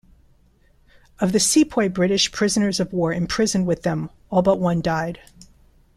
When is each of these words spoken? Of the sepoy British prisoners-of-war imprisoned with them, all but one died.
Of 1.19 1.31
the 1.31 1.39
sepoy 1.39 1.87
British 1.87 2.31
prisoners-of-war 2.31 3.13
imprisoned 3.13 3.67
with 3.67 3.83
them, 3.83 4.09
all 4.31 4.41
but 4.41 4.59
one 4.59 4.81
died. 4.81 5.19